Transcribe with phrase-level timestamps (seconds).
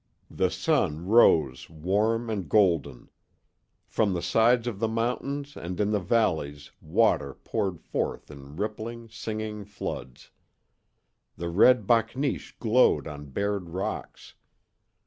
[0.31, 3.11] The sun rose warm and golden.
[3.85, 9.09] From the sides of the mountains and in the valleys water poured forth in rippling,
[9.09, 10.31] singing floods.
[11.37, 14.33] The red bakneesh glowed on bared rocks.